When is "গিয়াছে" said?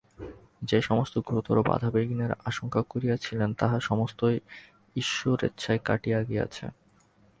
6.23-6.65